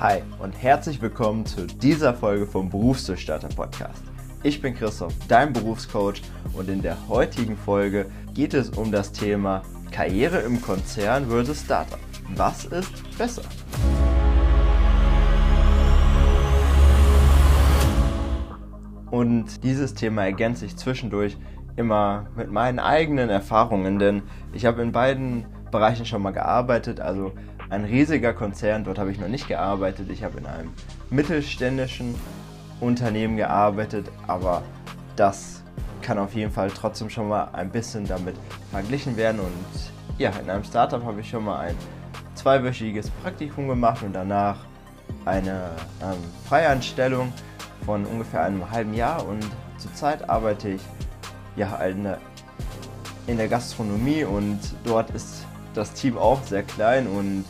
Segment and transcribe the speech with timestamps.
[0.00, 4.04] Hi und herzlich willkommen zu dieser Folge vom Berufsdurchstarter Podcast.
[4.44, 9.62] Ich bin Christoph, dein Berufscoach und in der heutigen Folge geht es um das Thema
[9.90, 11.98] Karriere im Konzern versus Startup.
[12.36, 13.42] Was ist besser?
[19.10, 21.36] Und dieses Thema ergänzt sich zwischendurch
[21.74, 24.22] immer mit meinen eigenen Erfahrungen, denn
[24.52, 27.32] ich habe in beiden Bereichen schon mal gearbeitet, also
[27.70, 30.08] ein riesiger Konzern, dort habe ich noch nicht gearbeitet.
[30.10, 30.72] Ich habe in einem
[31.10, 32.14] mittelständischen
[32.80, 34.62] Unternehmen gearbeitet, aber
[35.16, 35.62] das
[36.00, 38.36] kann auf jeden Fall trotzdem schon mal ein bisschen damit
[38.70, 39.40] verglichen werden.
[39.40, 41.76] Und ja, in einem Startup habe ich schon mal ein
[42.34, 44.58] zweiwöchiges Praktikum gemacht und danach
[45.24, 45.70] eine
[46.02, 46.16] ähm,
[46.48, 47.32] Freianstellung
[47.84, 49.26] von ungefähr einem halben Jahr.
[49.26, 49.44] Und
[49.76, 50.82] zurzeit arbeite ich
[51.56, 57.44] ja in der Gastronomie und dort ist das Team auch sehr klein und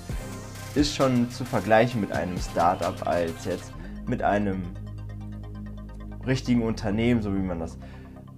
[0.79, 3.73] ist schon zu vergleichen mit einem Startup als jetzt
[4.07, 4.63] mit einem
[6.25, 7.77] richtigen Unternehmen, so wie man das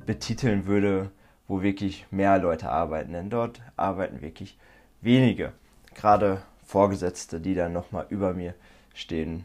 [0.07, 1.11] betiteln würde,
[1.49, 3.13] wo wirklich mehr Leute arbeiten.
[3.13, 4.59] Denn dort arbeiten wirklich
[5.03, 5.53] wenige,
[5.95, 8.55] gerade Vorgesetzte, die dann nochmal über mir
[8.95, 9.45] stehen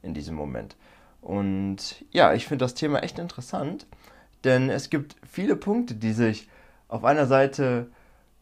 [0.00, 0.76] in diesem Moment.
[1.20, 3.86] Und ja, ich finde das Thema echt interessant,
[4.44, 6.48] denn es gibt viele Punkte, die sich
[6.88, 7.88] auf einer Seite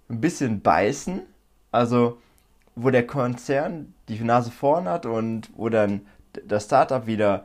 [0.08, 1.22] ein bisschen beißen,
[1.72, 2.18] also
[2.80, 6.06] wo der Konzern die Nase vorn hat und wo dann
[6.46, 7.44] das Startup wieder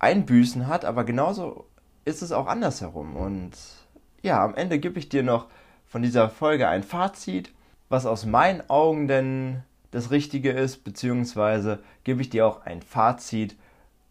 [0.00, 1.66] Einbüßen hat, aber genauso
[2.04, 3.16] ist es auch andersherum.
[3.16, 3.52] Und
[4.22, 5.46] ja, am Ende gebe ich dir noch
[5.86, 7.52] von dieser Folge ein Fazit,
[7.88, 13.56] was aus meinen Augen denn das Richtige ist, beziehungsweise gebe ich dir auch ein Fazit,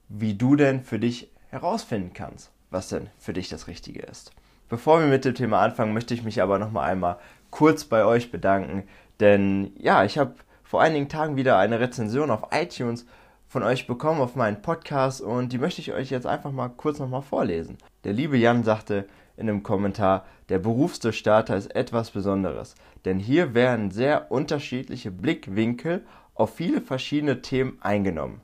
[0.10, 4.32] wie du denn für dich herausfinden kannst, was denn für dich das Richtige ist.
[4.70, 7.18] Bevor wir mit dem Thema anfangen, möchte ich mich aber noch mal einmal
[7.52, 8.84] kurz bei euch bedanken,
[9.20, 13.06] denn ja, ich habe vor einigen Tagen wieder eine Rezension auf iTunes
[13.48, 17.00] von euch bekommen auf meinen Podcast und die möchte ich euch jetzt einfach mal kurz
[17.00, 17.78] nochmal vorlesen.
[18.04, 22.76] Der liebe Jan sagte in einem Kommentar, der Berufsdurchstarter ist etwas Besonderes,
[23.06, 26.04] denn hier werden sehr unterschiedliche Blickwinkel
[26.34, 28.42] auf viele verschiedene Themen eingenommen.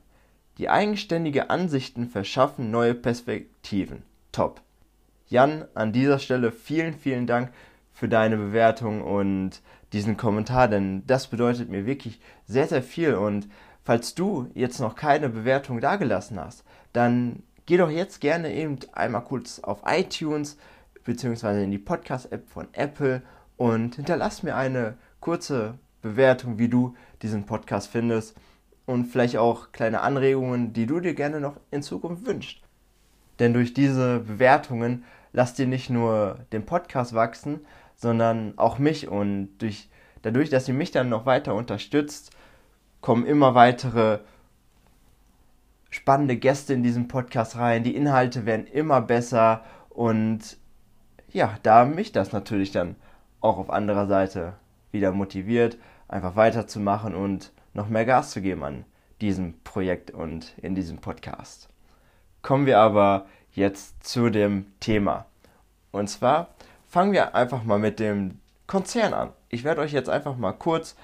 [0.58, 4.02] Die eigenständige Ansichten verschaffen neue Perspektiven.
[4.32, 4.62] Top.
[5.28, 7.52] Jan, an dieser Stelle vielen, vielen Dank
[7.92, 9.60] für deine Bewertung und
[9.94, 13.14] diesen Kommentar, denn das bedeutet mir wirklich sehr, sehr viel.
[13.14, 13.48] Und
[13.84, 19.24] falls du jetzt noch keine Bewertung dagelassen hast, dann geh doch jetzt gerne eben einmal
[19.24, 20.58] kurz auf iTunes
[21.04, 23.22] beziehungsweise in die Podcast-App von Apple
[23.56, 28.36] und hinterlass mir eine kurze Bewertung, wie du diesen Podcast findest
[28.86, 32.60] und vielleicht auch kleine Anregungen, die du dir gerne noch in Zukunft wünschst.
[33.38, 37.60] Denn durch diese Bewertungen lass dir nicht nur den Podcast wachsen,
[37.96, 39.08] sondern auch mich.
[39.08, 39.88] Und durch,
[40.22, 42.30] dadurch, dass ihr mich dann noch weiter unterstützt,
[43.00, 44.20] kommen immer weitere
[45.90, 47.84] spannende Gäste in diesen Podcast rein.
[47.84, 50.56] Die Inhalte werden immer besser und
[51.28, 52.96] ja, da mich das natürlich dann
[53.40, 54.54] auch auf anderer Seite
[54.90, 55.76] wieder motiviert,
[56.08, 58.84] einfach weiterzumachen und noch mehr Gas zu geben an
[59.20, 61.68] diesem Projekt und in diesem Podcast.
[62.42, 65.26] Kommen wir aber jetzt zu dem Thema.
[65.92, 66.48] Und zwar
[66.94, 68.38] fangen wir einfach mal mit dem
[68.68, 69.32] Konzern an.
[69.48, 70.94] Ich werde euch jetzt einfach mal kurz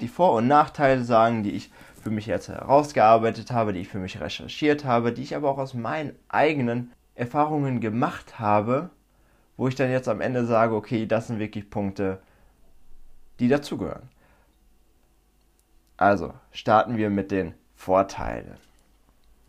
[0.00, 1.70] die Vor- und Nachteile sagen, die ich
[2.02, 5.58] für mich jetzt herausgearbeitet habe, die ich für mich recherchiert habe, die ich aber auch
[5.58, 8.90] aus meinen eigenen Erfahrungen gemacht habe,
[9.56, 12.20] wo ich dann jetzt am Ende sage, okay, das sind wirklich Punkte,
[13.38, 14.08] die dazugehören.
[15.98, 18.56] Also starten wir mit den Vorteilen.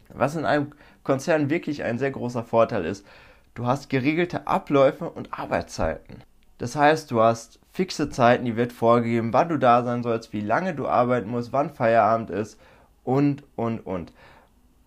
[0.09, 0.73] Was in einem
[1.03, 3.07] Konzern wirklich ein sehr großer Vorteil ist,
[3.53, 6.23] Du hast geregelte Abläufe und Arbeitszeiten.
[6.57, 10.41] Das heißt, du hast fixe Zeiten, die wird vorgegeben, wann du da sein sollst, wie
[10.41, 12.59] lange du arbeiten musst, wann Feierabend ist
[13.03, 14.13] und, und, und.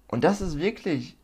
[0.08, 1.16] Und das ist wirklich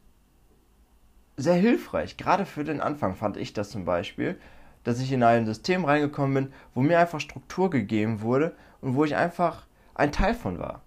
[1.37, 2.17] sehr hilfreich.
[2.17, 4.39] Gerade für den Anfang fand ich das zum Beispiel,
[4.85, 9.05] dass ich in ein System reingekommen bin, wo mir einfach Struktur gegeben wurde und wo
[9.05, 10.83] ich einfach ein Teil von war.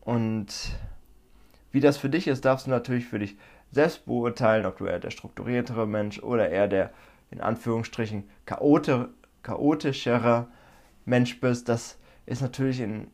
[0.00, 0.48] Und
[1.70, 3.36] wie das für dich ist, darfst du natürlich für dich
[3.72, 6.92] selbst beurteilen, ob du eher der strukturiertere Mensch oder eher der
[7.30, 8.28] in Anführungsstrichen
[9.42, 10.48] chaotischere
[11.06, 11.68] Mensch bist.
[11.68, 13.08] Das ist natürlich in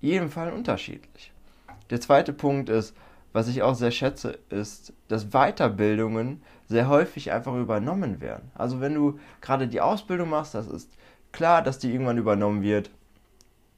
[0.00, 1.32] jedem Fall unterschiedlich.
[1.90, 2.96] Der zweite Punkt ist,
[3.32, 8.50] was ich auch sehr schätze, ist, dass Weiterbildungen sehr häufig einfach übernommen werden.
[8.54, 10.90] Also wenn du gerade die Ausbildung machst, das ist
[11.30, 12.90] klar, dass die irgendwann übernommen wird.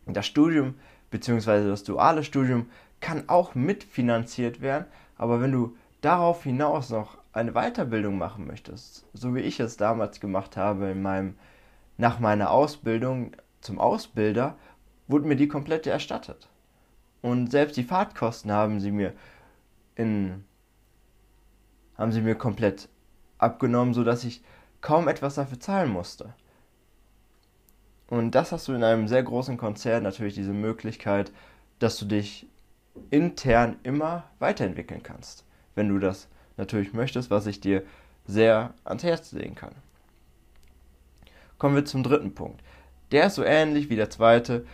[0.07, 0.75] Das Studium
[1.11, 1.69] bzw.
[1.69, 2.71] das duale Studium
[3.01, 4.87] kann auch mitfinanziert werden,
[5.17, 10.21] aber wenn du darauf hinaus noch eine Weiterbildung machen möchtest, so wie ich es damals
[10.21, 11.37] gemacht habe in meinem,
[11.97, 13.33] nach meiner Ausbildung
[13.63, 14.57] zum Ausbilder,
[15.09, 16.49] wurde mir die komplett erstattet.
[17.23, 19.15] Und selbst die Fahrtkosten haben sie mir
[19.95, 20.45] in
[21.97, 22.89] haben sie mir komplett
[23.39, 24.43] abgenommen, sodass ich
[24.81, 26.35] kaum etwas dafür zahlen musste.
[28.09, 31.33] Und das hast du in einem sehr großen Konzern natürlich diese Möglichkeit,
[31.79, 32.47] dass du dich
[33.11, 37.83] intern immer weiterentwickeln kannst, wenn du das natürlich möchtest, was ich dir
[38.27, 39.75] sehr ans Herz legen kann.
[41.59, 42.61] Kommen wir zum dritten Punkt.
[43.11, 44.67] Der ist so ähnlich wie der zweite,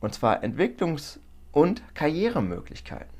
[0.00, 1.18] und zwar Entwicklungs-
[1.52, 3.14] und Karrieremöglichkeiten.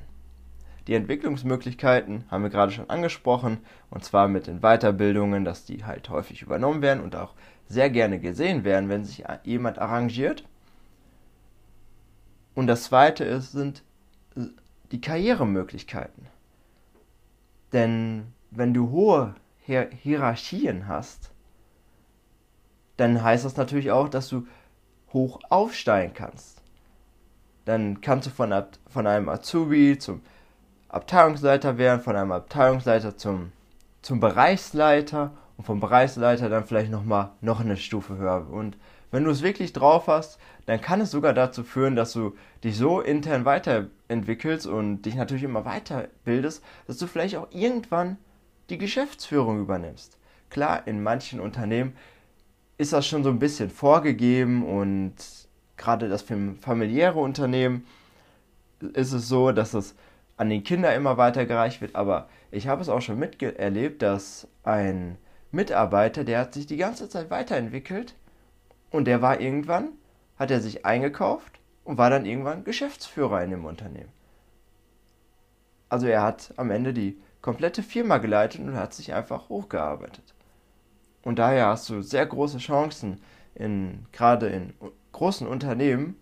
[0.87, 3.59] Die Entwicklungsmöglichkeiten haben wir gerade schon angesprochen,
[3.91, 7.33] und zwar mit den Weiterbildungen, dass die halt häufig übernommen werden und auch
[7.69, 10.45] sehr gerne gesehen werden, wenn sich jemand arrangiert.
[12.55, 13.83] Und das zweite ist, sind
[14.93, 16.27] die Karrieremöglichkeiten.
[17.75, 21.31] Denn wenn du hohe Hier Hierarchien hast,
[22.97, 24.47] dann heißt das natürlich auch, dass du
[25.13, 26.63] hoch aufsteigen kannst.
[27.65, 28.55] Dann kannst du von,
[28.89, 30.21] von einem Azubi zum
[30.89, 33.51] Abteilungsleiter werden, von einem Abteilungsleiter zum,
[34.03, 38.49] zum Bereichsleiter und vom Bereichsleiter dann vielleicht nochmal noch eine Stufe höher.
[38.51, 38.77] Und
[39.11, 42.77] wenn du es wirklich drauf hast, dann kann es sogar dazu führen, dass du dich
[42.77, 48.17] so intern weiterentwickelst und dich natürlich immer weiterbildest, dass du vielleicht auch irgendwann
[48.71, 50.19] die Geschäftsführung übernimmst.
[50.51, 51.95] Klar, in manchen Unternehmen
[52.79, 55.15] ist das schon so ein bisschen vorgegeben und
[55.77, 56.25] gerade das
[56.61, 57.87] familiäre Unternehmen
[58.95, 59.95] ist es so, dass es
[60.37, 65.19] an den Kinder immer weitergereicht wird, aber ich habe es auch schon miterlebt, dass ein
[65.53, 68.15] Mitarbeiter, der hat sich die ganze Zeit weiterentwickelt
[68.95, 69.89] und der war irgendwann,
[70.37, 74.13] hat er sich eingekauft und war dann irgendwann Geschäftsführer in dem Unternehmen.
[75.89, 80.35] Also er hat am Ende die komplette Firma geleitet und hat sich einfach hochgearbeitet.
[81.23, 83.21] Und daher hast du sehr große Chancen,
[83.57, 84.75] in, gerade in
[85.11, 86.17] großen Unternehmen,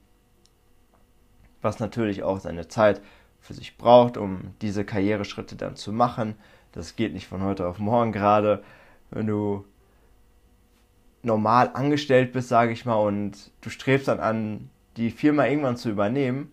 [1.60, 3.02] was natürlich auch seine Zeit
[3.38, 6.36] für sich braucht, um diese Karriereschritte dann zu machen.
[6.72, 8.62] Das geht nicht von heute auf morgen gerade.
[9.10, 9.66] Wenn du
[11.22, 15.90] normal angestellt bist, sage ich mal, und du strebst dann an, die Firma irgendwann zu
[15.90, 16.52] übernehmen,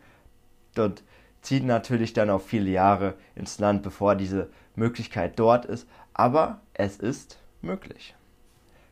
[0.75, 1.03] dort
[1.41, 5.87] zieht natürlich dann auch viele Jahre ins Land, bevor diese Möglichkeit dort ist.
[6.13, 8.15] Aber es ist möglich.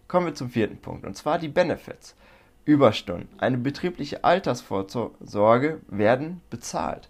[0.08, 2.16] Kommen wir zum vierten Punkt, und zwar die Benefits.
[2.66, 7.10] Überstunden, eine betriebliche Altersvorsorge werden bezahlt.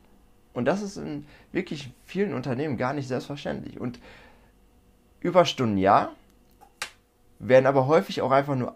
[0.54, 3.80] Und das ist in wirklich vielen Unternehmen gar nicht selbstverständlich.
[3.80, 4.00] Und
[5.20, 6.12] Überstunden ja,
[7.40, 8.76] werden aber häufig auch einfach nur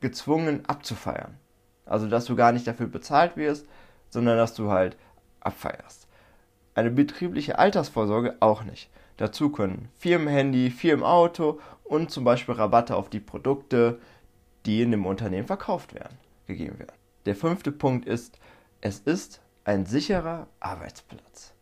[0.00, 1.36] gezwungen abzufeiern.
[1.84, 3.66] Also dass du gar nicht dafür bezahlt wirst,
[4.10, 4.96] sondern dass du halt
[5.40, 6.06] abfeierst.
[6.74, 8.90] Eine betriebliche Altersvorsorge auch nicht.
[9.16, 13.98] Dazu können Firmenhandy, Firmenauto und zum Beispiel Rabatte auf die Produkte,
[14.64, 16.92] die in dem Unternehmen verkauft werden, gegeben werden.
[17.26, 18.38] Der fünfte Punkt ist,
[18.80, 21.52] es ist ein sicherer Arbeitsplatz.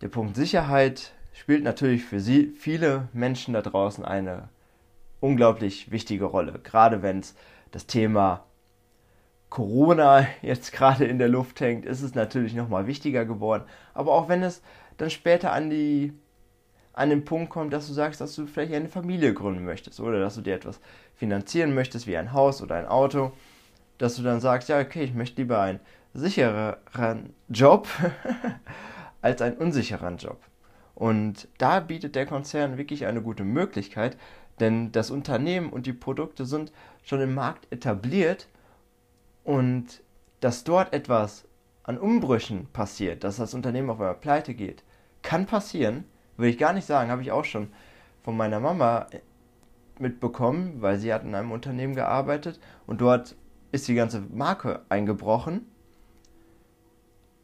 [0.00, 4.48] Der Punkt Sicherheit spielt natürlich für Sie, viele Menschen da draußen eine
[5.20, 6.60] unglaublich wichtige Rolle.
[6.62, 7.34] Gerade wenn es
[7.70, 8.44] das Thema
[9.48, 13.64] Corona jetzt gerade in der Luft hängt, ist es natürlich nochmal wichtiger geworden.
[13.94, 14.62] Aber auch wenn es
[14.96, 16.12] dann später an, die,
[16.92, 20.20] an den Punkt kommt, dass du sagst, dass du vielleicht eine Familie gründen möchtest oder
[20.20, 20.80] dass du dir etwas
[21.14, 23.32] finanzieren möchtest, wie ein Haus oder ein Auto,
[23.98, 25.80] dass du dann sagst, ja, okay, ich möchte lieber ein
[26.14, 27.88] sichereren Job
[29.20, 30.40] als einen unsicheren Job.
[30.94, 34.16] Und da bietet der Konzern wirklich eine gute Möglichkeit,
[34.60, 36.72] denn das Unternehmen und die Produkte sind
[37.02, 38.48] schon im Markt etabliert
[39.44, 40.02] und
[40.40, 41.44] dass dort etwas
[41.82, 44.82] an Umbrüchen passiert, dass das Unternehmen auf einmal pleite geht,
[45.22, 46.04] kann passieren,
[46.36, 47.68] will ich gar nicht sagen, habe ich auch schon
[48.22, 49.06] von meiner Mama
[49.98, 53.36] mitbekommen, weil sie hat in einem Unternehmen gearbeitet und dort
[53.72, 55.66] ist die ganze Marke eingebrochen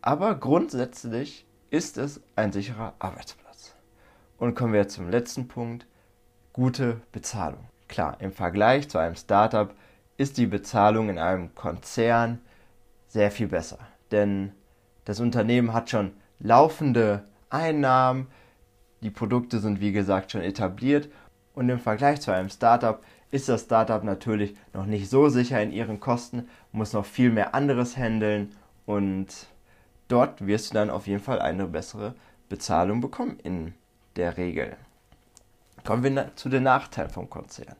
[0.03, 3.77] aber grundsätzlich ist es ein sicherer Arbeitsplatz.
[4.37, 5.87] Und kommen wir zum letzten Punkt,
[6.53, 7.65] gute Bezahlung.
[7.89, 9.75] Klar, im Vergleich zu einem Startup
[10.17, 12.41] ist die Bezahlung in einem Konzern
[13.09, 13.79] sehr viel besser.
[14.11, 14.53] Denn
[15.05, 18.29] das Unternehmen hat schon laufende Einnahmen,
[19.03, 21.09] die Produkte sind wie gesagt schon etabliert
[21.55, 25.73] und im Vergleich zu einem Startup ist das Startup natürlich noch nicht so sicher in
[25.73, 28.53] ihren Kosten, muss noch viel mehr anderes handeln
[28.87, 29.27] und
[30.09, 32.15] dort wirst du dann auf jeden Fall eine bessere
[32.49, 33.75] Bezahlung bekommen in
[34.17, 34.77] der Regel.
[35.85, 37.77] Kommen wir zu den Nachteilen vom Konzern.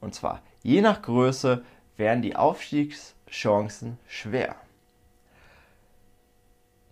[0.00, 1.62] Und zwar, je nach Größe
[1.96, 4.56] werden die Aufstiegschancen schwer.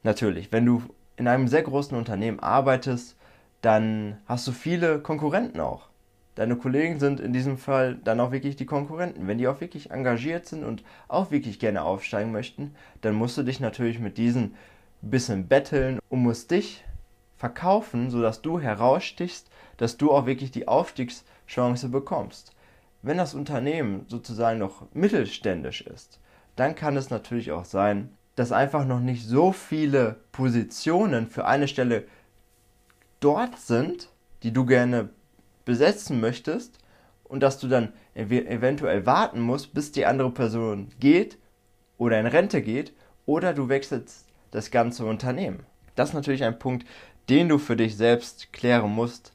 [0.03, 0.83] Natürlich, wenn du
[1.17, 3.17] in einem sehr großen Unternehmen arbeitest,
[3.63, 5.89] dann hast du viele Konkurrenten auch.
[6.37, 9.27] deine Kollegen sind in diesem Fall dann auch wirklich die Konkurrenten.
[9.27, 13.43] Wenn die auch wirklich engagiert sind und auch wirklich gerne aufsteigen möchten, dann musst du
[13.43, 14.55] dich natürlich mit diesen
[15.03, 16.85] bisschen betteln und musst dich
[17.39, 22.55] verkaufen, sodass du herausstichst, dass du auch wirklich die Aufstiegschance bekommst.
[23.01, 26.21] Wenn das Unternehmen sozusagen noch mittelständisch ist,
[26.57, 31.69] dann kann es natürlich auch sein, dass einfach noch nicht so viele Positionen für eine
[31.69, 32.05] Stelle
[33.21, 34.11] dort sind,
[34.43, 35.11] die du gerne
[35.65, 36.79] besetzen möchtest
[37.25, 41.39] und dass du dann ev eventuell warten musst, bis die andere Person geht
[41.99, 42.93] oder in Rente geht
[43.27, 45.67] oder du wechselst das ganze Unternehmen.
[45.95, 46.87] Das ist natürlich ein Punkt,
[47.29, 49.33] den du für dich selbst klären musst,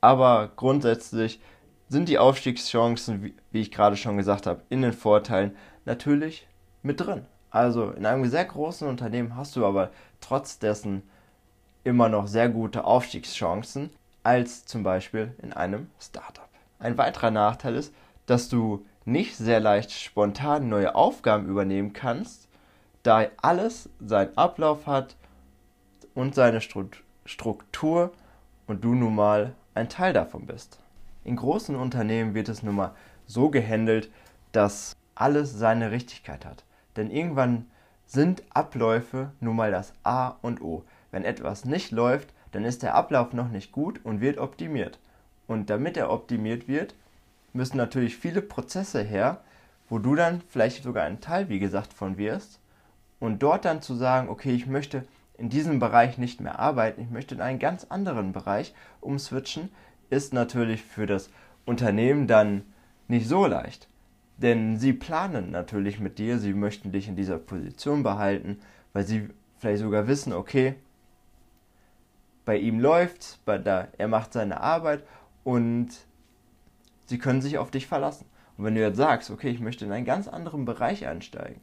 [0.00, 1.40] aber grundsätzlich
[1.88, 6.48] sind die Aufstiegschancen, wie ich gerade schon gesagt habe, in den Vorteilen natürlich
[6.82, 7.26] mit drin.
[7.50, 11.02] Also in einem sehr großen Unternehmen hast du aber trotz dessen
[11.84, 13.90] immer noch sehr gute Aufstiegschancen
[14.24, 16.48] als zum Beispiel in einem Startup.
[16.80, 17.94] Ein weiterer Nachteil ist,
[18.26, 22.48] dass du nicht sehr leicht spontan neue Aufgaben übernehmen kannst,
[23.04, 25.14] da alles seinen Ablauf hat
[26.14, 27.05] und seine Struktur
[28.66, 30.78] und du nun mal ein Teil davon bist.
[31.24, 32.94] In großen Unternehmen wird es nun mal
[33.26, 34.10] so gehandelt,
[34.52, 36.64] dass alles seine Richtigkeit hat.
[36.96, 37.66] Denn irgendwann
[38.06, 40.84] sind Abläufe nun mal das A und O.
[41.10, 44.98] Wenn etwas nicht läuft, dann ist der Ablauf noch nicht gut und wird optimiert.
[45.46, 46.94] Und damit er optimiert wird,
[47.52, 49.40] müssen natürlich viele Prozesse her,
[49.88, 52.60] wo du dann vielleicht sogar ein Teil, wie gesagt, von wirst.
[53.18, 55.04] Und dort dann zu sagen, okay, ich möchte
[55.38, 59.70] in diesem Bereich nicht mehr arbeiten, ich möchte in einen ganz anderen Bereich umswitchen,
[60.10, 61.30] ist natürlich für das
[61.64, 62.62] Unternehmen dann
[63.08, 63.88] nicht so leicht.
[64.38, 68.58] Denn sie planen natürlich mit dir, sie möchten dich in dieser Position behalten,
[68.92, 69.28] weil sie
[69.58, 70.74] vielleicht sogar wissen, okay,
[72.44, 75.02] bei ihm läuft, da, er macht seine Arbeit
[75.42, 75.88] und
[77.06, 78.26] sie können sich auf dich verlassen.
[78.56, 81.60] Und wenn du jetzt sagst, okay, ich möchte in einen ganz anderen Bereich einsteigen,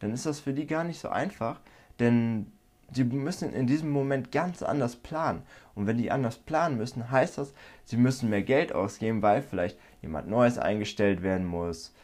[0.00, 1.60] dann ist das für die gar nicht so einfach,
[1.98, 2.52] denn
[2.92, 5.42] sie müssen in diesem Moment ganz anders planen.
[5.74, 7.52] Und wenn die anders planen müssen, heißt das,
[7.84, 11.94] sie müssen mehr Geld ausgeben, weil vielleicht jemand Neues eingestellt werden muss,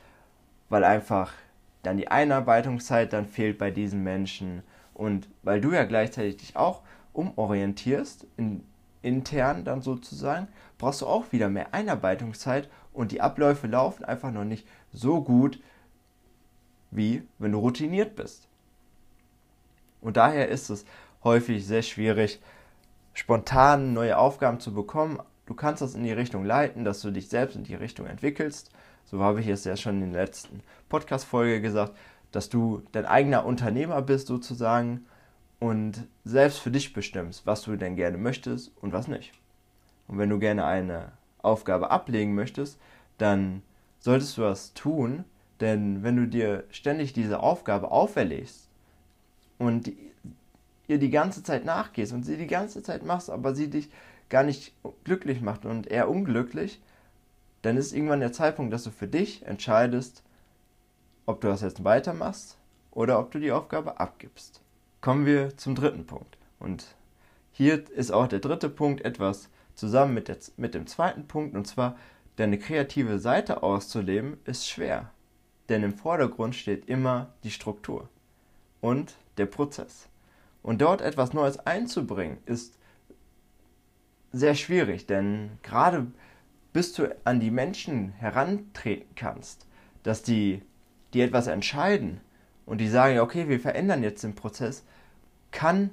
[0.69, 1.33] weil einfach
[1.83, 4.63] dann die Einarbeitungszeit dann fehlt bei diesen Menschen
[4.95, 8.65] und weil du ja gleichzeitig dich auch umorientierst, in,
[9.03, 14.45] intern dann sozusagen, brauchst du auch wieder mehr Einarbeitungszeit und die Abläufe laufen einfach noch
[14.45, 15.61] nicht so gut,
[16.91, 18.46] wie wenn du routiniert bist.
[20.07, 20.85] Und daher ist es
[21.25, 22.41] häufig sehr schwierig,
[23.13, 25.19] spontan neue Aufgaben zu bekommen.
[25.47, 28.71] Du kannst das in die Richtung leiten, dass du dich selbst in die Richtung entwickelst.
[29.05, 31.97] So habe ich es ja schon in der letzten Podcast-Folge gesagt,
[32.31, 35.07] dass du dein eigener Unternehmer bist sozusagen
[35.59, 39.33] und selbst für dich bestimmst, was du denn gerne möchtest und was nicht.
[40.07, 41.11] Und wenn du gerne eine
[41.43, 42.79] Aufgabe ablegen möchtest,
[43.19, 43.61] dann
[43.99, 45.25] solltest du das tun,
[45.59, 48.66] denn wenn du dir ständig diese Aufgabe auferlegst
[49.59, 49.93] und
[50.89, 53.91] ihr die ganze Zeit nachgehst und sie die ganze Zeit machst, aber sie dich
[54.29, 54.73] gar nicht
[55.05, 56.81] glücklich macht und eher unglücklich,
[57.63, 60.23] dann ist irgendwann der Zeitpunkt, dass du für dich entscheidest,
[61.27, 62.57] ob du das jetzt weitermachst
[62.93, 64.61] oder ob du die Aufgabe abgibst
[65.07, 66.37] kommen wir zum dritten Punkt.
[66.59, 66.97] Und
[67.53, 71.65] hier ist auch der dritte Punkt etwas zusammen mit, der, mit dem zweiten Punkt, und
[71.65, 71.97] zwar
[72.35, 75.13] deine kreative Seite auszuleben, ist schwer.
[75.69, 78.09] Denn im Vordergrund steht immer die Struktur
[78.81, 80.09] und der Prozess.
[80.63, 82.77] Und dort etwas Neues einzubringen, ist
[84.33, 86.07] sehr schwierig, denn gerade
[86.77, 89.67] bis du an die Menschen herantreten kannst,
[90.03, 90.61] dass die,
[91.15, 92.21] die etwas entscheiden
[92.67, 94.85] und die sagen, okay, wir verändern jetzt den Prozess,
[95.53, 95.91] kann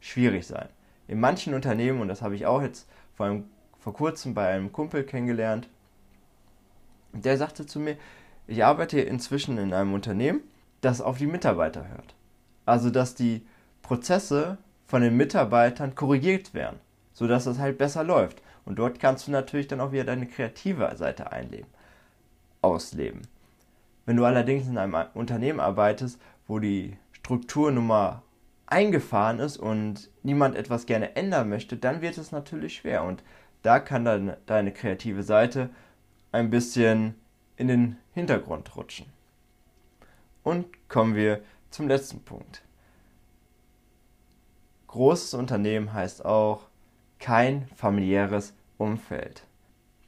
[0.00, 0.70] schwierig sein.
[1.06, 3.44] In manchen Unternehmen, und das habe ich auch jetzt vor, einem,
[3.78, 5.68] vor kurzem bei einem Kumpel kennengelernt,
[7.12, 7.98] der sagte zu mir,
[8.46, 10.40] ich arbeite inzwischen in einem Unternehmen,
[10.84, 12.14] das auf die Mitarbeiter hört.
[12.66, 13.46] Also dass die
[13.82, 16.80] Prozesse von den Mitarbeitern korrigiert werden,
[17.12, 18.42] sodass es halt besser läuft.
[18.64, 21.68] Und dort kannst du natürlich dann auch wieder deine kreative Seite einleben,
[22.62, 23.22] ausleben.
[24.06, 28.22] Wenn du allerdings in einem Unternehmen arbeitest, wo die Struktur nun mal
[28.66, 33.04] eingefahren ist und niemand etwas gerne ändern möchte, dann wird es natürlich schwer.
[33.04, 33.22] Und
[33.62, 35.70] da kann dann deine kreative Seite
[36.32, 37.14] ein bisschen
[37.56, 39.13] in den Hintergrund rutschen.
[40.44, 42.62] Und kommen wir zum letzten Punkt.
[44.86, 46.68] Großes Unternehmen heißt auch
[47.18, 49.42] kein familiäres Umfeld.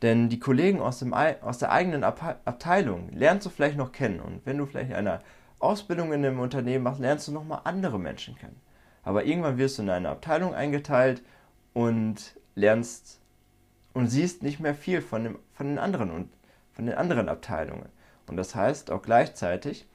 [0.02, 4.20] Denn die Kollegen aus, dem, aus der eigenen Abteilung lernst du vielleicht noch kennen.
[4.20, 5.22] Und wenn du vielleicht in einer
[5.58, 8.60] Ausbildung in einem Unternehmen machst, lernst du nochmal andere Menschen kennen.
[9.02, 11.22] Aber irgendwann wirst du in eine Abteilung eingeteilt
[11.72, 13.20] und lernst
[13.94, 16.30] und siehst nicht mehr viel von, dem, von, den anderen
[16.72, 17.88] von den anderen Abteilungen.
[18.26, 19.88] Und das heißt auch gleichzeitig,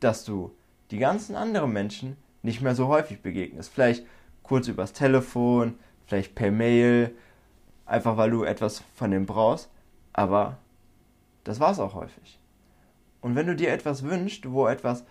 [0.00, 0.54] dass du
[0.90, 3.72] die ganzen anderen Menschen nicht mehr so häufig begegnest.
[3.72, 4.04] Vielleicht
[4.42, 7.14] kurz übers Telefon, vielleicht per Mail,
[7.86, 9.70] einfach weil du etwas von dem brauchst.
[10.12, 10.58] Aber
[11.44, 12.38] das war es auch häufig.
[13.20, 15.04] Und wenn du dir etwas wünschst, wo etwas,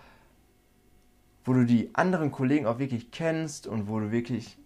[1.46, 4.58] wo du die anderen Kollegen auch wirklich kennst und wo du wirklich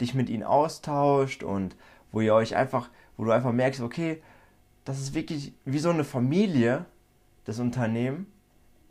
[0.00, 1.76] dich mit ihnen austauscht und
[2.12, 4.22] wo ihr euch einfach, wo du einfach merkst, okay,
[4.84, 6.86] das ist wirklich wie so eine Familie,
[7.44, 8.26] das Unternehmen,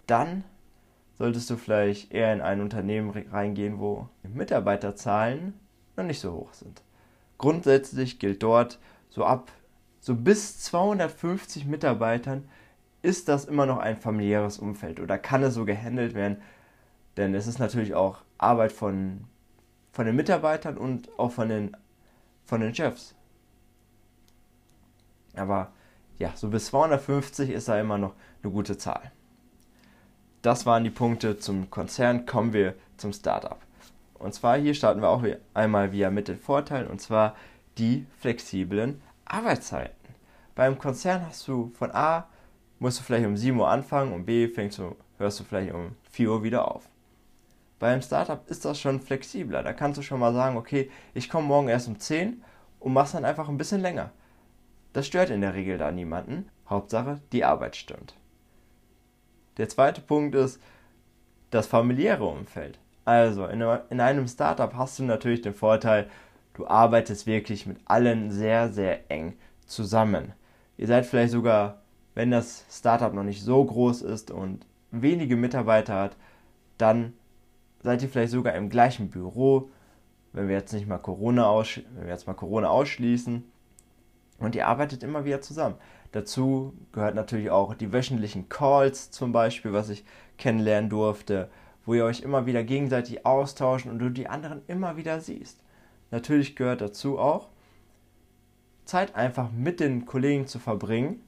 [0.07, 0.43] dann
[1.17, 5.53] solltest du vielleicht eher in ein Unternehmen reingehen, wo Mitarbeiterzahlen
[5.95, 6.81] noch nicht so hoch sind.
[7.37, 9.51] Grundsätzlich gilt dort, so ab
[10.05, 12.47] so bis 250 Mitarbeitern
[13.01, 16.41] ist das immer noch ein familiäres Umfeld oder kann es so gehandelt werden,
[17.17, 19.25] denn es ist natürlich auch Arbeit von,
[19.91, 21.75] von den Mitarbeitern und auch von den,
[22.43, 23.15] von den Chefs.
[25.35, 25.71] Aber
[26.19, 29.11] ja, so bis 250 ist da immer noch eine gute Zahl.
[30.45, 32.27] Das waren die Punkte zum Konzern.
[32.27, 33.57] Kommen wir zum Startup.
[34.13, 35.23] Und zwar hier starten wir auch
[35.55, 37.35] einmal wieder mit den Vorteilen und zwar
[37.79, 40.13] die flexiblen Arbeitszeiten.
[40.53, 42.27] Beim Konzern hast du von A
[42.77, 45.95] musst du vielleicht um 7 Uhr anfangen und B fängst du, hörst du vielleicht um
[46.11, 46.87] 4 Uhr wieder auf.
[47.79, 49.63] Beim Startup ist das schon flexibler.
[49.63, 52.43] Da kannst du schon mal sagen, okay, ich komme morgen erst um 10
[52.79, 54.11] und machst dann einfach ein bisschen länger.
[54.93, 56.49] Das stört in der Regel da niemanden.
[56.69, 58.13] Hauptsache, die Arbeit stimmt.
[59.57, 60.61] Der zweite Punkt ist
[61.49, 62.79] das familiäre Umfeld.
[63.05, 66.09] Also in einem Startup hast du natürlich den Vorteil,
[66.55, 70.33] du arbeitest wirklich mit allen sehr, sehr eng zusammen.
[70.77, 71.81] Ihr seid vielleicht sogar,
[72.15, 76.17] wenn das Startup noch nicht so groß ist und wenige Mitarbeiter hat,
[76.77, 77.13] dann
[77.83, 79.69] seid ihr vielleicht sogar im gleichen Büro,
[80.33, 83.43] wenn wir jetzt nicht mal Corona, aussch wenn wir jetzt mal Corona ausschließen.
[84.39, 85.75] Und ihr arbeitet immer wieder zusammen.
[86.15, 90.05] Dazu gehört natürlich auch die wöchentlichen Calls zum Beispiel, was ich
[90.37, 91.49] kennenlernen durfte,
[91.85, 95.61] wo ihr euch immer wieder gegenseitig austauschen und du die anderen immer wieder siehst.
[96.11, 97.49] Natürlich gehört dazu auch,
[98.85, 101.19] Zeit einfach mit den Kollegen zu verbringen,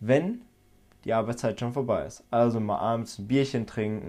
[0.00, 0.40] wenn
[1.04, 2.24] die Arbeitszeit schon vorbei ist.
[2.30, 4.06] Also mal abends ein Bierchen trinken,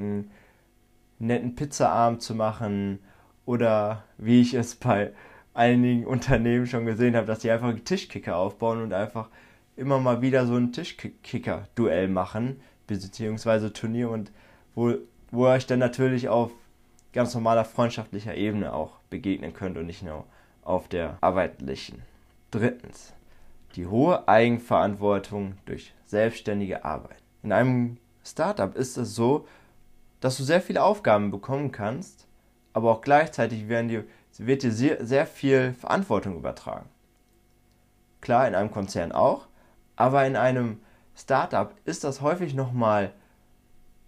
[1.19, 2.99] einen netten Pizzaabend zu machen
[3.45, 5.11] oder wie ich es bei
[5.53, 9.27] einigen Unternehmen schon gesehen habe, dass die einfach Tischkicker aufbauen und einfach
[9.81, 14.31] immer mal wieder so ein Tischkicker-Duell machen, beziehungsweise Turnier und
[14.75, 14.93] wo,
[15.31, 16.51] wo ihr euch dann natürlich auf
[17.13, 20.25] ganz normaler freundschaftlicher Ebene auch begegnen könnt und nicht nur
[20.61, 22.03] auf der arbeitlichen.
[22.51, 23.13] Drittens,
[23.75, 27.17] die hohe Eigenverantwortung durch selbstständige Arbeit.
[27.41, 29.47] In einem Startup ist es so,
[30.19, 32.27] dass du sehr viele Aufgaben bekommen kannst,
[32.73, 34.05] aber auch gleichzeitig dir,
[34.37, 36.87] wird dir sehr, sehr viel Verantwortung übertragen.
[38.21, 39.47] Klar, in einem Konzern auch,
[40.01, 40.79] aber in einem
[41.15, 43.13] Startup ist das häufig nochmal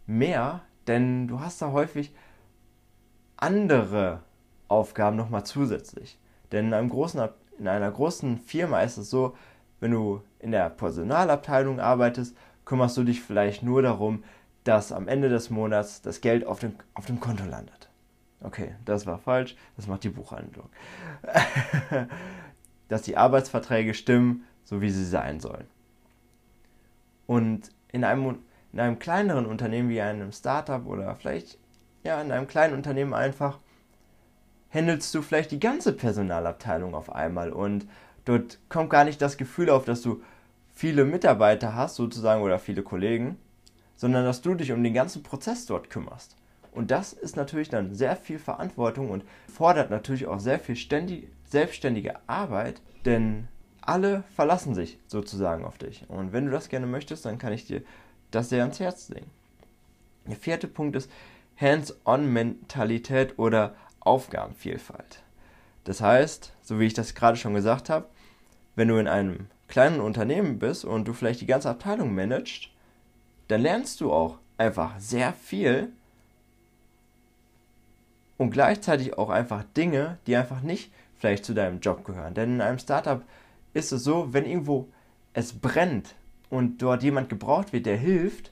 [0.07, 2.11] mehr, denn du hast da häufig
[3.37, 4.23] andere
[4.67, 6.17] Aufgaben nochmal zusätzlich.
[6.51, 7.29] Denn in, einem großen,
[7.59, 9.37] in einer großen Firma ist es so,
[9.81, 14.23] wenn du in der Personalabteilung arbeitest, kümmerst du dich vielleicht nur darum,
[14.63, 17.87] dass am Ende des Monats das Geld auf dem, auf dem Konto landet.
[18.41, 20.69] Okay, das war falsch, das macht die Buchhandlung.
[22.87, 25.67] dass die Arbeitsverträge stimmen, so wie sie sein sollen.
[27.25, 28.39] Und in einem,
[28.71, 31.57] in einem kleineren Unternehmen wie einem Startup oder vielleicht
[32.03, 33.59] ja, in einem kleinen Unternehmen einfach
[34.69, 37.87] handelst du vielleicht die ganze Personalabteilung auf einmal und
[38.25, 40.21] dort kommt gar nicht das Gefühl auf, dass du
[40.73, 43.37] viele Mitarbeiter hast sozusagen oder viele Kollegen,
[43.95, 46.35] sondern dass du dich um den ganzen Prozess dort kümmerst.
[46.71, 51.27] Und das ist natürlich dann sehr viel Verantwortung und fordert natürlich auch sehr viel ständig,
[51.45, 53.47] selbstständige Arbeit, denn
[53.87, 56.05] alle verlassen sich sozusagen auf dich.
[56.07, 57.81] Und wenn du das gerne möchtest, dann kann ich dir
[58.31, 59.29] das sehr ans Herz legen.
[60.25, 61.11] Der vierte Punkt ist
[61.57, 65.21] Hands-on-Mentalität oder Aufgabenvielfalt.
[65.83, 68.07] Das heißt, so wie ich das gerade schon gesagt habe,
[68.75, 72.69] wenn du in einem kleinen Unternehmen bist und du vielleicht die ganze Abteilung managst,
[73.49, 75.91] dann lernst du auch einfach sehr viel
[78.37, 82.33] und gleichzeitig auch einfach Dinge, die einfach nicht vielleicht zu deinem Job gehören.
[82.33, 83.21] Denn in einem Startup
[83.73, 84.87] ist es so, wenn irgendwo
[85.33, 86.15] es brennt
[86.49, 88.51] und dort jemand gebraucht wird, der hilft,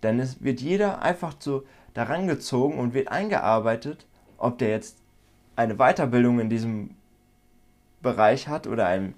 [0.00, 1.64] dann ist, wird jeder einfach so
[1.94, 4.06] daran gezogen und wird eingearbeitet,
[4.38, 4.98] ob der jetzt
[5.56, 6.90] eine Weiterbildung in diesem
[8.02, 9.14] Bereich hat oder ein,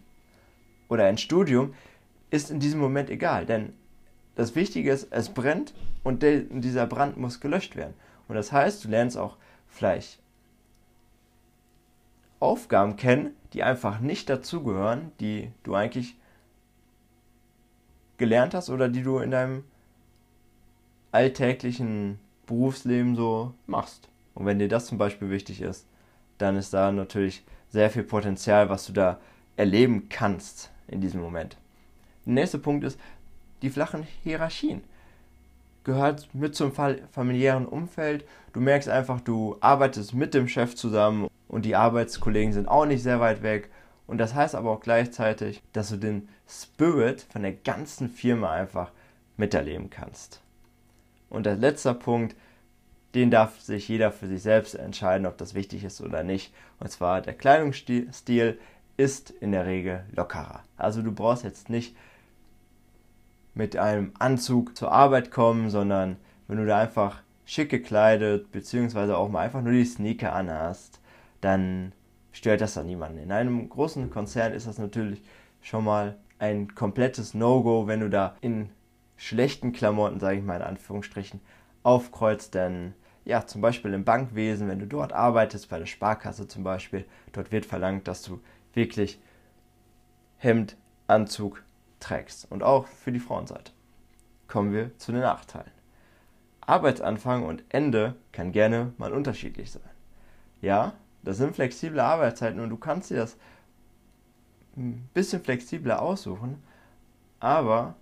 [0.89, 1.75] oder ein Studium,
[2.31, 3.47] ist in diesem Moment egal.
[3.47, 3.73] Denn
[4.35, 5.75] das Wichtige ist, es brennt
[6.05, 7.95] und der, dieser Brand muss gelöscht werden.
[8.29, 10.21] Und das heißt, du lernst auch vielleicht
[12.41, 16.17] Aufgaben kennen, die einfach nicht dazugehören, die du eigentlich
[18.19, 19.65] gelernt hast oder die du in deinem
[21.13, 24.09] alltäglichen Berufsleben so machst.
[24.35, 25.87] Und wenn dir das zum Beispiel wichtig ist,
[26.39, 29.19] dann ist da natürlich sehr viel Potenzial, was du da
[29.57, 31.57] erleben kannst in diesem Moment.
[32.25, 32.99] Der nächste Punkt ist
[33.63, 34.83] die flachen Hierarchien.
[35.85, 38.25] Gehört mit zum familiären Umfeld.
[38.53, 43.03] Du merkst einfach, du arbeitest mit dem Chef zusammen und die Arbeitskollegen sind auch nicht
[43.03, 43.71] sehr weit weg.
[44.07, 48.91] Und das heißt aber auch gleichzeitig, dass du den Spirit von der ganzen Firma einfach
[49.37, 50.41] miterleben kannst.
[51.29, 52.37] Und der letzte Punkt,
[53.15, 56.53] den darf sich jeder für sich selbst entscheiden, ob das wichtig ist oder nicht.
[56.81, 58.59] Und zwar der Kleidungsstil
[58.97, 60.63] ist in der Regel lockerer.
[60.77, 61.97] Also du brauchst jetzt nicht
[63.55, 69.29] mit einem Anzug zur Arbeit kommen, sondern wenn du da einfach schick gekleidet, beziehungsweise auch
[69.29, 71.01] mal einfach nur die Sneaker anhast,
[71.41, 71.93] dann
[72.33, 73.19] stört das dann niemanden.
[73.19, 75.23] In einem großen Konzern ist das natürlich
[75.61, 78.71] schon mal ein komplettes No-Go, wenn du da in
[79.17, 81.41] schlechten Klamotten, sage ich mal in Anführungsstrichen,
[81.83, 86.65] aufkreuzt, denn ja, zum Beispiel im Bankwesen, wenn du dort arbeitest, bei der Sparkasse zum
[86.65, 88.41] Beispiel, dort wird verlangt, dass du
[88.73, 89.21] wirklich
[90.39, 90.77] Hemd,
[91.09, 91.63] Anzug
[92.01, 93.73] trägst und auch für die Frauenseite.
[94.47, 95.73] Kommen wir zu den Nachteilen.
[96.61, 99.83] Arbeitsanfang und Ende kann gerne mal unterschiedlich sein.
[100.61, 103.37] Ja, das sind flexible Arbeitszeiten und du kannst dir das
[104.77, 106.63] ein bisschen flexibler aussuchen,
[107.41, 107.97] aber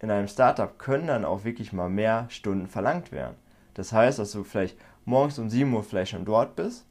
[0.00, 3.36] in einem Startup können dann auch wirklich mal mehr Stunden verlangt werden.
[3.74, 6.84] Das heißt, dass du vielleicht morgens um 7 Uhr vielleicht schon dort bist,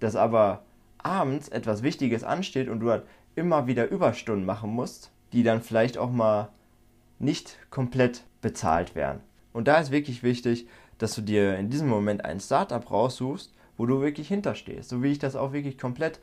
[0.00, 0.62] dass aber
[0.98, 3.02] abends etwas Wichtiges ansteht und du dann
[3.34, 6.48] immer wieder Überstunden machen musst, die dann vielleicht auch mal
[7.18, 9.20] nicht komplett bezahlt werden.
[9.52, 13.86] Und da ist wirklich wichtig, dass du dir in diesem Moment ein Startup raussuchst, wo
[13.86, 14.88] du wirklich hinterstehst.
[14.88, 16.20] So wie ich das auch wirklich komplett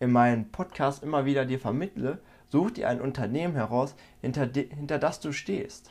[0.00, 2.18] in meinem Podcast immer wieder dir vermittle,
[2.50, 5.90] such dir ein Unternehmen heraus, hinter, de, hinter das du stehst.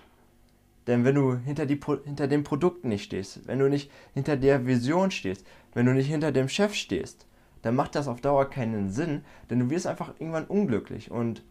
[0.87, 4.65] Denn wenn du hinter, die, hinter dem Produkt nicht stehst, wenn du nicht hinter der
[4.65, 7.27] Vision stehst, wenn du nicht hinter dem Chef stehst,
[7.61, 11.43] dann macht das auf Dauer keinen Sinn, denn du wirst einfach irgendwann unglücklich und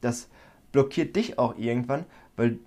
[0.00, 0.28] das
[0.70, 2.04] blockiert dich auch irgendwann,
[2.36, 2.58] weil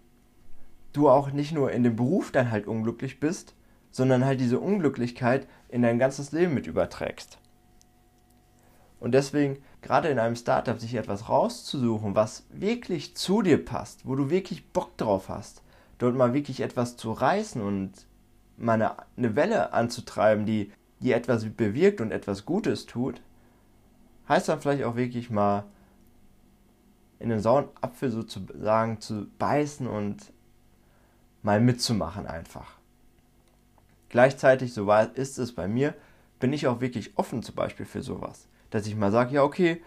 [0.91, 3.55] du auch nicht nur in dem Beruf dann halt unglücklich bist,
[3.91, 7.37] sondern halt diese Unglücklichkeit in dein ganzes Leben mit überträgst.
[8.99, 14.15] Und deswegen, gerade in einem Startup, sich etwas rauszusuchen, was wirklich zu dir passt, wo
[14.15, 15.63] du wirklich Bock drauf hast,
[15.97, 17.91] dort mal wirklich etwas zu reißen und
[18.57, 23.21] mal eine, eine Welle anzutreiben, die, die etwas bewirkt und etwas Gutes tut,
[24.27, 25.63] heißt dann vielleicht auch wirklich mal
[27.19, 30.31] in den sauren Apfel sozusagen zu beißen und
[31.41, 32.78] mal mitzumachen einfach.
[34.09, 35.93] Gleichzeitig, so ist es bei mir,
[36.39, 38.47] bin ich auch wirklich offen zum Beispiel für sowas.
[38.69, 39.81] Dass ich mal sage, ja okay,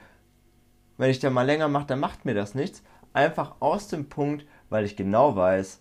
[0.99, 2.83] wenn ich da mal länger mache, dann macht mir das nichts.
[3.13, 5.81] Einfach aus dem Punkt, weil ich genau weiß,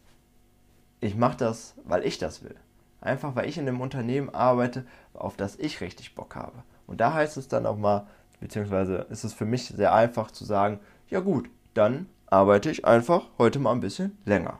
[1.00, 2.56] ich mache das, weil ich das will.
[3.02, 6.64] Einfach weil ich in einem Unternehmen arbeite, auf das ich richtig Bock habe.
[6.88, 8.08] Und da heißt es dann auch mal,
[8.40, 13.26] beziehungsweise ist es für mich sehr einfach zu sagen, ja gut, dann arbeite ich einfach
[13.38, 14.60] heute mal ein bisschen länger.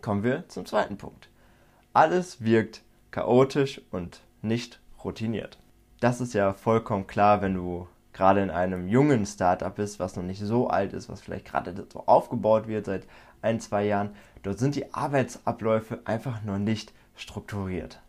[0.00, 1.28] Kommen wir zum zweiten Punkt.
[1.94, 5.60] Alles wirkt chaotisch und nicht routiniert.
[6.00, 10.24] Das ist ja vollkommen klar, wenn du gerade in einem jungen Startup bist, was noch
[10.24, 13.06] nicht so alt ist, was vielleicht gerade so aufgebaut wird seit
[13.42, 14.10] ein, zwei Jahren.
[14.42, 18.00] Dort sind die Arbeitsabläufe einfach noch nicht strukturiert.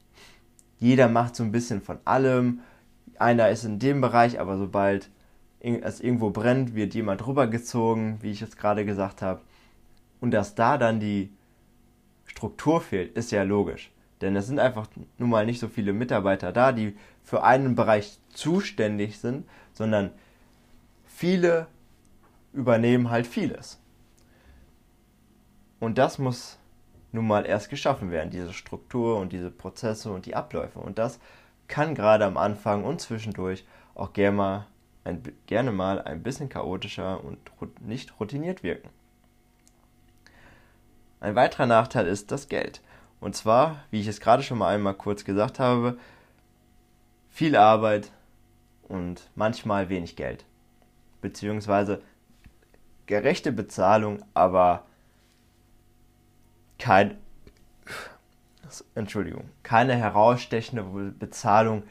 [0.80, 2.62] Jeder macht so ein bisschen von allem.
[3.20, 5.12] Einer ist in dem Bereich, aber sobald
[5.60, 9.42] es irgendwo brennt, wird jemand rübergezogen, wie ich es gerade gesagt habe.
[10.22, 11.32] Und dass da dann die
[12.46, 13.92] Struktur fehlt, ist ja logisch.
[14.22, 18.20] Denn es sind einfach nun mal nicht so viele Mitarbeiter da, die für einen Bereich
[18.30, 20.12] zuständig sind, sondern
[21.06, 21.66] viele
[22.54, 23.82] übernehmen halt vieles.
[25.80, 26.60] Und das muss
[27.12, 30.78] nun mal erst geschaffen werden, diese Struktur und diese Prozesse und die Abläufe.
[30.78, 31.20] Und das
[31.68, 34.68] kann gerade am Anfang und zwischendurch auch gerne mal
[35.04, 37.40] ein, gerne mal ein bisschen chaotischer und
[37.82, 38.90] nicht routiniert wirken.
[41.26, 42.82] Ein weiterer Nachteil ist das Geld.
[43.20, 45.98] Und zwar, wie ich es gerade schon mal einmal kurz gesagt habe,
[47.32, 48.12] viel Arbeit
[48.84, 50.46] und manchmal wenig Geld.
[51.22, 52.04] Beziehungsweise
[53.08, 54.86] gerechte Bezahlung, aber
[56.78, 57.18] kein
[58.94, 60.84] Entschuldigung, keine herausstechende
[61.18, 61.82] Bezahlung,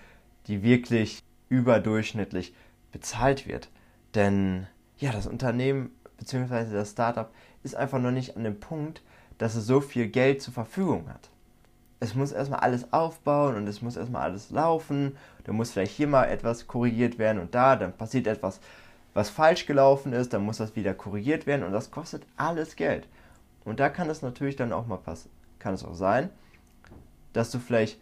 [0.46, 2.54] die wirklich überdurchschnittlich
[2.92, 3.68] bezahlt wird.
[4.14, 4.68] Denn
[4.98, 6.72] ja, das Unternehmen bzw.
[6.72, 7.32] das Startup
[7.64, 9.02] ist einfach noch nicht an dem Punkt,
[9.38, 11.30] dass es so viel Geld zur Verfügung hat.
[12.00, 15.16] es muss erstmal alles aufbauen und es muss erstmal alles laufen.
[15.44, 18.60] Da muss vielleicht hier mal etwas korrigiert werden und da, dann passiert etwas,
[19.14, 23.06] was falsch gelaufen ist, dann muss das wieder korrigiert werden und das kostet alles Geld.
[23.64, 26.30] Und da kann es natürlich dann auch mal passen, kann es auch sein,
[27.32, 27.98] dass du vielleicht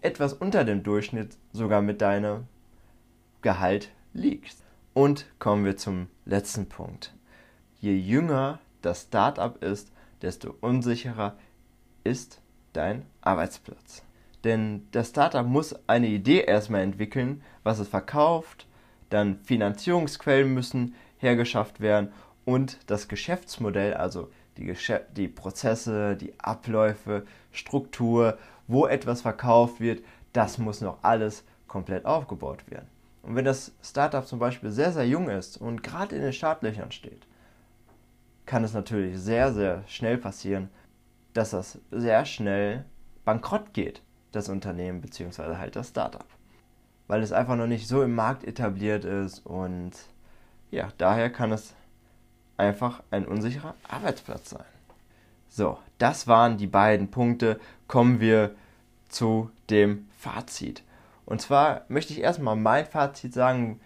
[0.00, 2.44] etwas unter dem Durchschnitt sogar mit deinem
[3.40, 4.62] Gehalt liegst.
[4.94, 7.14] Und kommen wir zum letzten Punkt.
[7.80, 9.91] Je jünger das Startup ist,
[10.22, 11.36] desto unsicherer
[12.04, 12.40] ist
[12.72, 14.02] dein Arbeitsplatz.
[14.44, 18.66] Denn das Startup muss eine Idee erstmal entwickeln, was es verkauft,
[19.10, 22.12] dann Finanzierungsquellen müssen hergeschafft werden
[22.44, 30.02] und das Geschäftsmodell, also die, Geschäft die Prozesse, die Abläufe, Struktur, wo etwas verkauft wird,
[30.32, 32.88] das muss noch alles komplett aufgebaut werden.
[33.22, 36.90] Und wenn das Startup zum Beispiel sehr, sehr jung ist und gerade in den Startlöchern
[36.90, 37.26] steht,
[38.52, 40.68] kann es natürlich sehr, sehr schnell passieren,
[41.32, 42.84] dass das sehr schnell
[43.24, 45.56] bankrott geht, das Unternehmen bzw.
[45.56, 46.26] halt das Startup.
[47.06, 49.92] Weil es einfach noch nicht so im Markt etabliert ist und
[50.70, 51.72] ja, daher kann es
[52.58, 54.66] einfach ein unsicherer Arbeitsplatz sein.
[55.48, 57.58] So, das waren die beiden Punkte.
[57.88, 58.54] Kommen wir
[59.08, 60.82] zu dem Fazit.
[61.24, 63.80] Und zwar möchte ich erstmal mein Fazit sagen,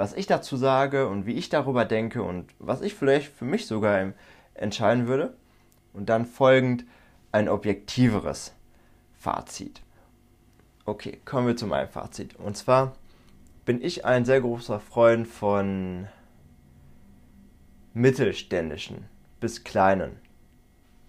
[0.00, 3.66] was ich dazu sage und wie ich darüber denke und was ich vielleicht für mich
[3.66, 4.14] sogar
[4.54, 5.34] entscheiden würde.
[5.92, 6.86] Und dann folgend
[7.32, 8.54] ein objektiveres
[9.18, 9.82] Fazit.
[10.86, 12.34] Okay, kommen wir zu meinem Fazit.
[12.36, 12.94] Und zwar
[13.66, 16.08] bin ich ein sehr großer Freund von
[17.92, 19.04] mittelständischen
[19.38, 20.18] bis kleinen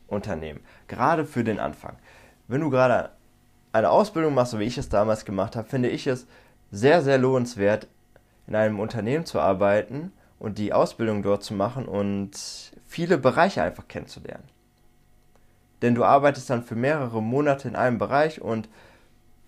[0.08, 0.60] Unternehmen.
[0.90, 1.96] Gerade für den Anfang.
[2.50, 3.12] Wenn du gerade
[3.72, 6.28] eine Ausbildung machst, so wie ich es damals gemacht habe, finde ich es
[6.72, 7.88] sehr, sehr lohnenswert,
[8.48, 12.32] in einem Unternehmen zu arbeiten und die Ausbildung dort zu machen und
[12.88, 14.44] viele Bereiche einfach kennenzulernen.
[15.82, 18.70] Denn du arbeitest dann für mehrere Monate in einem Bereich und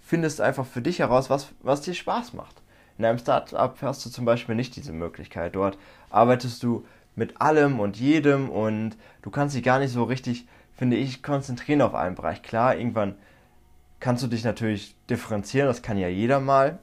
[0.01, 2.61] findest einfach für dich heraus, was, was dir Spaß macht.
[2.97, 5.55] In einem Startup hast du zum Beispiel nicht diese Möglichkeit.
[5.55, 5.77] Dort
[6.09, 10.97] arbeitest du mit allem und jedem und du kannst dich gar nicht so richtig, finde
[10.97, 12.41] ich, konzentrieren auf einen Bereich.
[12.41, 13.15] Klar, irgendwann
[13.99, 16.79] kannst du dich natürlich differenzieren, das kann ja jeder mal.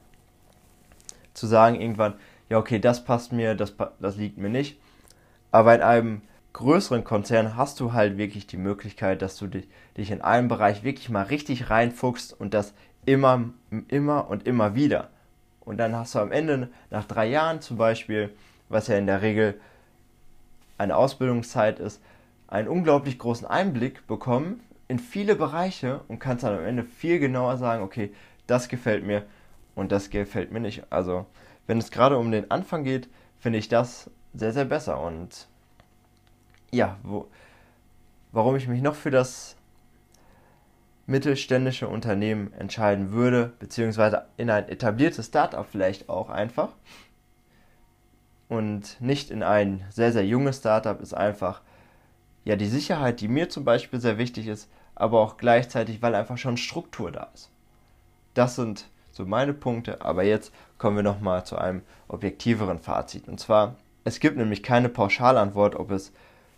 [1.33, 2.15] Zu sagen irgendwann,
[2.49, 4.79] ja, okay, das passt mir, das, das liegt mir nicht.
[5.51, 6.21] Aber in einem
[6.53, 9.67] größeren Konzern hast du halt wirklich die Möglichkeit, dass du dich,
[9.97, 12.73] dich in einem Bereich wirklich mal richtig reinfuchst und das
[13.05, 13.45] immer,
[13.87, 15.09] immer und immer wieder.
[15.61, 18.33] Und dann hast du am Ende, nach drei Jahren zum Beispiel,
[18.67, 19.59] was ja in der Regel
[20.77, 22.01] eine Ausbildungszeit ist,
[22.47, 27.57] einen unglaublich großen Einblick bekommen in viele Bereiche und kannst dann am Ende viel genauer
[27.57, 28.13] sagen, okay,
[28.47, 29.23] das gefällt mir
[29.81, 30.83] und das gefällt mir nicht.
[30.91, 31.25] Also,
[31.65, 35.01] wenn es gerade um den Anfang geht, finde ich das sehr, sehr besser.
[35.01, 35.47] Und
[36.71, 37.27] ja, wo,
[38.31, 39.57] warum ich mich noch für das
[41.07, 46.69] mittelständische Unternehmen entscheiden würde, beziehungsweise in ein etabliertes Startup vielleicht auch einfach
[48.49, 51.61] und nicht in ein sehr, sehr junges Startup, ist einfach
[52.45, 56.37] ja die Sicherheit, die mir zum Beispiel sehr wichtig ist, aber auch gleichzeitig, weil einfach
[56.37, 57.49] schon Struktur da ist.
[58.35, 63.27] Das sind so meine Punkte, aber jetzt kommen wir nochmal zu einem objektiveren Fazit.
[63.27, 66.11] Und zwar, es gibt nämlich keine Pauschalantwort, ob es,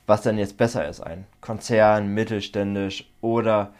[0.06, 3.74] was denn jetzt besser ist, ein Konzern, mittelständisch oder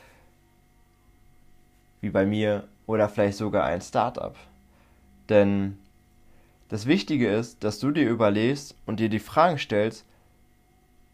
[2.02, 4.36] wie bei mir oder vielleicht sogar ein Startup.
[5.30, 5.78] Denn
[6.70, 10.06] das Wichtige ist, dass du dir überlegst und dir die Fragen stellst,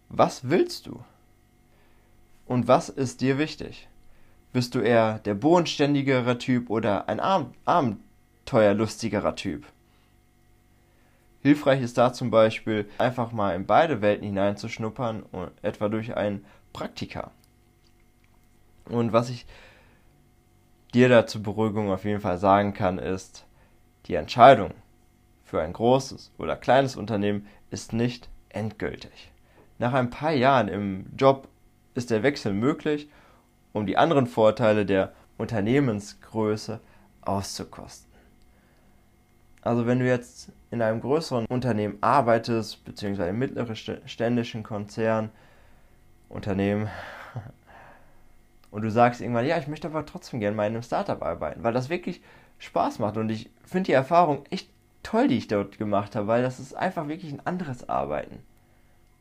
[0.09, 1.03] was willst du?
[2.47, 3.87] Und was ist dir wichtig?
[4.51, 7.19] Bist du eher der bodenständigere Typ oder ein
[7.65, 9.65] abenteuerlustigerer Typ?
[11.41, 15.23] Hilfreich ist da zum Beispiel einfach mal in beide Welten hineinzuschnuppern,
[15.61, 17.31] etwa durch ein Praktika.
[18.85, 19.45] Und was ich
[20.95, 23.45] dir da zur Beruhigung auf jeden Fall sagen kann, ist,
[24.07, 24.71] die Entscheidung
[25.43, 29.31] für ein großes oder kleines Unternehmen ist nicht endgültig.
[29.77, 31.47] Nach ein paar Jahren im Job
[31.93, 33.09] ist der Wechsel möglich,
[33.79, 36.79] um die anderen Vorteile der Unternehmensgröße
[37.21, 38.09] auszukosten.
[39.61, 45.29] Also wenn du jetzt in einem größeren Unternehmen arbeitest, beziehungsweise im mittelständischen Konzern,
[46.29, 46.89] Unternehmen,
[48.71, 51.63] und du sagst irgendwann, ja, ich möchte aber trotzdem gerne mal in einem Startup arbeiten,
[51.63, 52.21] weil das wirklich
[52.59, 54.69] Spaß macht und ich finde die Erfahrung echt
[55.03, 58.39] toll, die ich dort gemacht habe, weil das ist einfach wirklich ein anderes Arbeiten.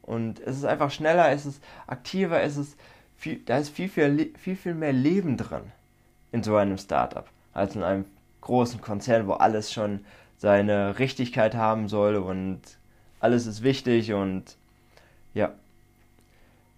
[0.03, 2.79] Und es ist einfach schneller, es ist aktiver, es ist
[3.18, 5.72] viel, da ist viel, viel, viel, viel mehr Leben drin
[6.33, 8.04] in so einem Startup als in einem
[8.40, 10.00] großen Konzern, wo alles schon
[10.38, 12.61] seine Richtigkeit haben soll und
[13.20, 14.57] alles ist wichtig und
[15.35, 15.52] ja.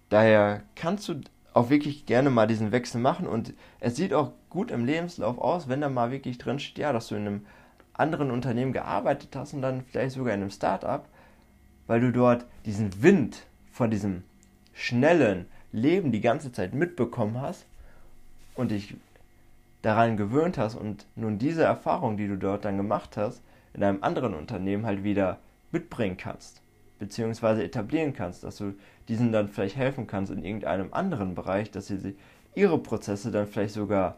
[0.09, 1.21] Daher kannst du
[1.53, 5.69] auch wirklich gerne mal diesen Wechsel machen und es sieht auch gut im Lebenslauf aus,
[5.69, 7.45] wenn da mal wirklich drin steht, ja, dass du in einem
[7.93, 11.07] anderen Unternehmen gearbeitet hast und dann vielleicht sogar in einem Startup,
[11.87, 14.23] weil du dort diesen Wind von diesem
[14.73, 17.65] schnellen Leben die ganze Zeit mitbekommen hast
[18.55, 18.95] und dich
[19.81, 23.41] daran gewöhnt hast und nun diese Erfahrung, die du dort dann gemacht hast,
[23.73, 25.39] in einem anderen Unternehmen halt wieder
[25.71, 26.61] mitbringen kannst,
[26.99, 28.73] beziehungsweise etablieren kannst, dass du
[29.07, 32.15] diesen dann vielleicht helfen kannst in irgendeinem anderen Bereich, dass sie
[32.53, 34.17] ihre Prozesse dann vielleicht sogar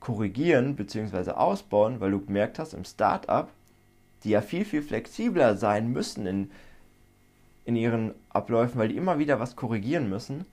[0.00, 1.32] korrigieren bzw.
[1.32, 3.48] ausbauen, weil du gemerkt hast, im Startup,
[4.22, 6.50] die ja viel, viel flexibler sein müssen in,
[7.64, 10.46] in ihren Abläufen, weil die immer wieder was korrigieren müssen,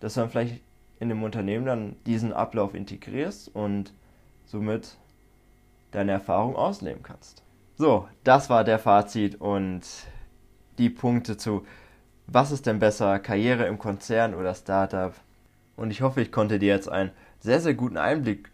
[0.00, 0.60] dass du dann vielleicht
[1.00, 3.92] in dem Unternehmen dann diesen Ablauf integrierst und
[4.46, 4.96] somit
[5.90, 7.42] deine Erfahrung ausleben kannst.
[7.76, 9.82] So, das war der Fazit und
[10.78, 11.64] die Punkte zu,
[12.26, 15.14] was ist denn besser, Karriere im Konzern oder Startup.
[15.76, 18.50] Und ich hoffe, ich konnte dir jetzt einen sehr, sehr guten Einblick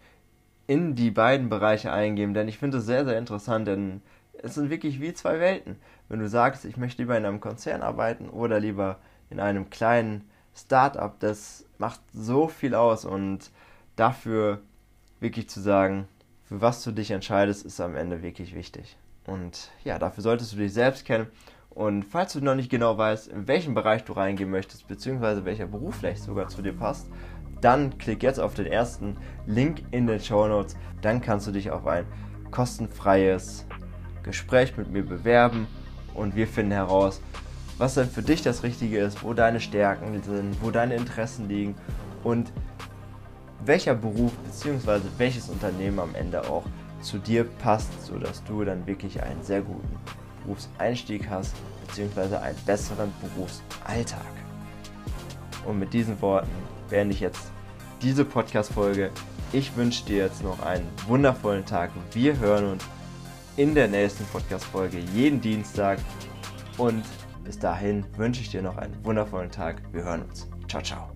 [0.66, 4.02] in die beiden Bereiche eingeben, denn ich finde es sehr, sehr interessant, denn
[4.42, 5.76] es sind wirklich wie zwei Welten.
[6.08, 8.98] Wenn du sagst, ich möchte lieber in einem Konzern arbeiten oder lieber
[9.30, 13.50] in einem kleinen Startup, das macht so viel aus und
[13.96, 14.60] dafür
[15.20, 16.08] wirklich zu sagen,
[16.44, 18.96] für was du dich entscheidest, ist am Ende wirklich wichtig.
[19.26, 21.26] Und ja, dafür solltest du dich selbst kennen.
[21.70, 25.66] Und falls du noch nicht genau weißt, in welchen Bereich du reingehen möchtest, beziehungsweise welcher
[25.66, 27.08] Beruf vielleicht sogar zu dir passt,
[27.60, 30.76] dann klick jetzt auf den ersten Link in den Show Notes.
[31.00, 32.06] Dann kannst du dich auf ein
[32.50, 33.66] kostenfreies
[34.22, 35.66] Gespräch mit mir bewerben
[36.14, 37.20] und wir finden heraus,
[37.78, 41.74] was denn für dich das Richtige ist, wo deine Stärken sind, wo deine Interessen liegen
[42.22, 42.52] und
[43.64, 45.00] welcher Beruf bzw.
[45.18, 46.64] welches Unternehmen am Ende auch
[47.00, 49.98] zu dir passt, sodass du dann wirklich einen sehr guten
[50.44, 51.54] Berufseinstieg hast
[51.86, 52.36] bzw.
[52.36, 54.20] einen besseren Berufsalltag.
[55.66, 56.50] Und mit diesen Worten
[56.90, 57.50] beende ich jetzt
[58.02, 59.10] diese Podcast-Folge.
[59.52, 61.90] Ich wünsche dir jetzt noch einen wundervollen Tag.
[62.12, 62.84] Wir hören uns
[63.56, 65.98] in der nächsten Podcast-Folge jeden Dienstag.
[66.76, 67.04] Und
[67.44, 69.82] bis dahin wünsche ich dir noch einen wundervollen Tag.
[69.92, 70.48] Wir hören uns.
[70.68, 71.13] Ciao, ciao.